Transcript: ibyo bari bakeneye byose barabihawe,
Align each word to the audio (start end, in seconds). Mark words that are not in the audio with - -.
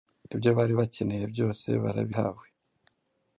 ibyo 0.33 0.49
bari 0.57 0.73
bakeneye 0.79 1.25
byose 1.33 1.67
barabihawe, 1.83 2.45